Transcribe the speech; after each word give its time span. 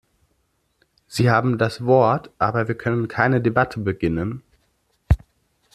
Sie 1.05 1.29
haben 1.29 1.59
das 1.59 1.85
Wort, 1.85 2.31
aber 2.39 2.67
wir 2.67 2.73
können 2.73 3.07
keine 3.07 3.39
Debatte 3.39 3.79
beginnen. 3.81 4.41